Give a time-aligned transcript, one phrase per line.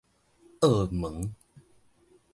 [0.61, 1.35] 澳門